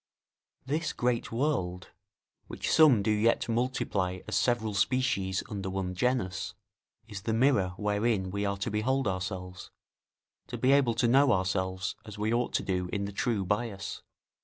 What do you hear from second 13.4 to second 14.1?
bias.